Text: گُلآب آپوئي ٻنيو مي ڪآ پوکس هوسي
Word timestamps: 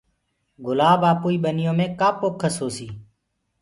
گُلآب 0.65 1.01
آپوئي 1.11 1.37
ٻنيو 1.43 1.73
مي 1.77 1.85
ڪآ 1.99 2.09
پوکس 2.19 2.55
هوسي 2.63 2.87